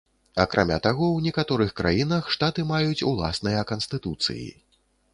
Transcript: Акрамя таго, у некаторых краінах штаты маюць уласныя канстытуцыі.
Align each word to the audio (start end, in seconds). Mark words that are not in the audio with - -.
Акрамя 0.43 0.77
таго, 0.87 1.09
у 1.17 1.19
некаторых 1.25 1.75
краінах 1.81 2.33
штаты 2.39 2.67
маюць 2.73 3.05
уласныя 3.13 3.61
канстытуцыі. 3.75 4.47